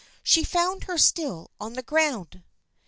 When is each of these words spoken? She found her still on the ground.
She 0.23 0.43
found 0.43 0.85
her 0.85 0.97
still 0.97 1.51
on 1.59 1.73
the 1.73 1.83
ground. 1.83 2.41